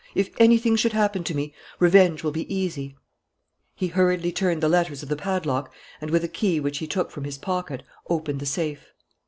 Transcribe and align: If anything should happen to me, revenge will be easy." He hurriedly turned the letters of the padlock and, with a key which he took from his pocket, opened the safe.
If 0.15 0.31
anything 0.39 0.77
should 0.77 0.93
happen 0.93 1.23
to 1.25 1.35
me, 1.35 1.53
revenge 1.77 2.23
will 2.23 2.31
be 2.31 2.51
easy." 2.51 2.95
He 3.75 3.85
hurriedly 3.89 4.31
turned 4.31 4.63
the 4.63 4.67
letters 4.67 5.03
of 5.03 5.09
the 5.09 5.15
padlock 5.15 5.71
and, 6.01 6.09
with 6.09 6.23
a 6.23 6.27
key 6.27 6.59
which 6.59 6.79
he 6.79 6.87
took 6.87 7.11
from 7.11 7.23
his 7.23 7.37
pocket, 7.37 7.83
opened 8.09 8.39
the 8.39 8.47
safe. 8.47 8.93